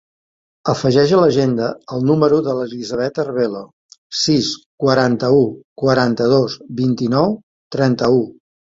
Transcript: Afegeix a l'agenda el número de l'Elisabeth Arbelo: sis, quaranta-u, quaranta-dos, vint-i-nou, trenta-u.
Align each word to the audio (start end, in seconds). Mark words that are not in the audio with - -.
Afegeix 0.71 1.11
a 1.17 1.19
l'agenda 1.23 1.67
el 1.97 2.07
número 2.11 2.39
de 2.49 2.55
l'Elisabeth 2.61 3.21
Arbelo: 3.25 3.63
sis, 4.25 4.51
quaranta-u, 4.87 5.45
quaranta-dos, 5.85 6.61
vint-i-nou, 6.83 7.43
trenta-u. 7.79 8.23